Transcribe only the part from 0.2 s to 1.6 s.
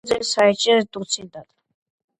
წელს აირჩიეს დოცენტად.